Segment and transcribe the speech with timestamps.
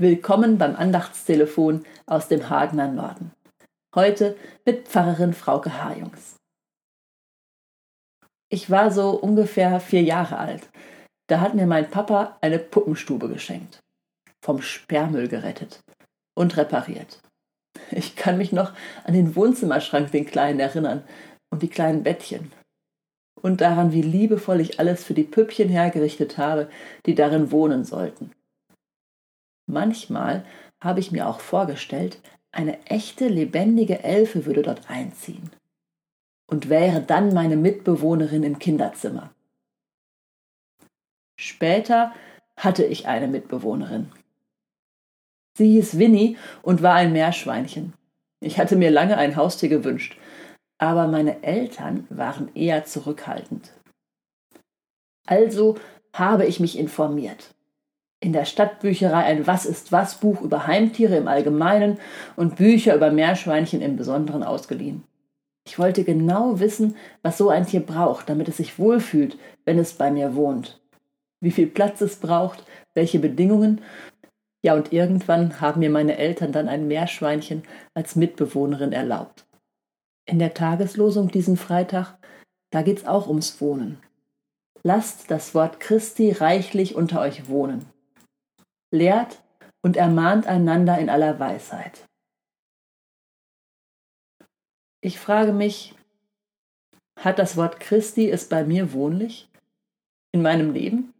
[0.00, 3.32] Willkommen beim Andachtstelefon aus dem Hagener Norden.
[3.96, 6.36] Heute mit Pfarrerin Frauke Harjungs.
[8.48, 10.68] Ich war so ungefähr vier Jahre alt.
[11.26, 13.80] Da hat mir mein Papa eine Puppenstube geschenkt.
[14.40, 15.80] Vom Sperrmüll gerettet
[16.36, 17.18] und repariert.
[17.90, 21.02] Ich kann mich noch an den Wohnzimmerschrank, den kleinen, erinnern
[21.50, 22.52] und die kleinen Bettchen.
[23.42, 26.70] Und daran, wie liebevoll ich alles für die Püppchen hergerichtet habe,
[27.04, 28.30] die darin wohnen sollten.
[29.68, 30.46] Manchmal
[30.80, 35.50] habe ich mir auch vorgestellt, eine echte lebendige Elfe würde dort einziehen
[36.46, 39.30] und wäre dann meine Mitbewohnerin im Kinderzimmer.
[41.38, 42.14] Später
[42.56, 44.10] hatte ich eine Mitbewohnerin.
[45.58, 47.92] Sie hieß Winnie und war ein Meerschweinchen.
[48.40, 50.16] Ich hatte mir lange ein Haustier gewünscht,
[50.78, 53.74] aber meine Eltern waren eher zurückhaltend.
[55.26, 55.76] Also
[56.14, 57.54] habe ich mich informiert
[58.20, 61.98] in der Stadtbücherei ein Was ist was Buch über Heimtiere im Allgemeinen
[62.36, 65.04] und Bücher über Meerschweinchen im Besonderen ausgeliehen.
[65.64, 69.92] Ich wollte genau wissen, was so ein Tier braucht, damit es sich wohlfühlt, wenn es
[69.92, 70.80] bei mir wohnt.
[71.40, 73.82] Wie viel Platz es braucht, welche Bedingungen.
[74.62, 77.62] Ja, und irgendwann haben mir meine Eltern dann ein Meerschweinchen
[77.94, 79.46] als Mitbewohnerin erlaubt.
[80.26, 82.16] In der Tageslosung diesen Freitag,
[82.70, 83.98] da geht's auch ums Wohnen.
[84.82, 87.86] Lasst das Wort Christi reichlich unter euch wohnen
[88.90, 89.42] lehrt
[89.82, 92.06] und ermahnt einander in aller Weisheit.
[95.00, 95.94] Ich frage mich,
[97.18, 99.48] hat das Wort Christi es bei mir wohnlich
[100.32, 101.14] in meinem Leben?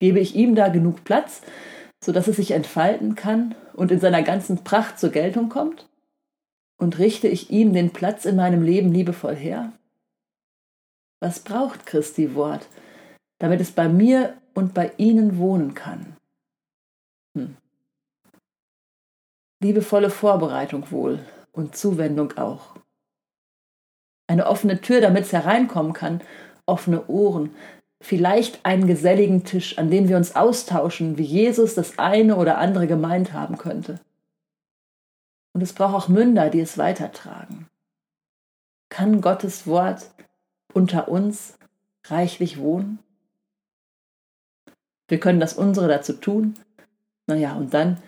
[0.00, 1.42] Gebe ich ihm da genug Platz,
[2.02, 5.88] so dass es sich entfalten kann und in seiner ganzen Pracht zur Geltung kommt?
[6.80, 9.72] Und richte ich ihm den Platz in meinem Leben liebevoll her?
[11.20, 12.68] Was braucht Christi Wort,
[13.40, 16.17] damit es bei mir und bei Ihnen wohnen kann?
[19.60, 21.18] Liebevolle Vorbereitung wohl
[21.52, 22.76] und Zuwendung auch.
[24.28, 26.20] Eine offene Tür, damit es hereinkommen kann,
[26.66, 27.54] offene Ohren,
[28.00, 32.86] vielleicht einen geselligen Tisch, an dem wir uns austauschen, wie Jesus das eine oder andere
[32.86, 34.00] gemeint haben könnte.
[35.54, 37.66] Und es braucht auch Münder, die es weitertragen.
[38.90, 40.10] Kann Gottes Wort
[40.72, 41.58] unter uns
[42.06, 43.00] reichlich wohnen?
[45.08, 46.54] Wir können das unsere dazu tun,
[47.26, 48.00] naja, und dann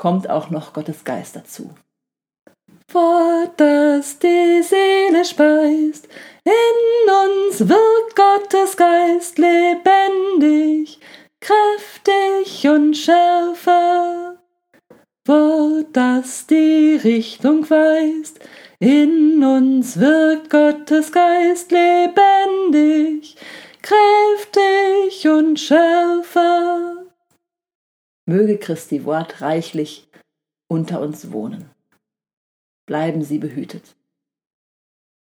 [0.00, 1.74] kommt auch noch Gottes Geist dazu.
[2.90, 6.08] Wort, das die Seele speist,
[6.42, 10.98] in uns wirkt Gottes Geist lebendig,
[11.40, 14.36] kräftig und schärfer.
[15.26, 18.40] Wort, das die Richtung weist,
[18.78, 23.36] in uns wirkt Gottes Geist lebendig,
[23.82, 26.99] kräftig und schärfer
[28.30, 30.08] möge Christi Wort reichlich
[30.68, 31.68] unter uns wohnen.
[32.86, 33.96] Bleiben Sie behütet.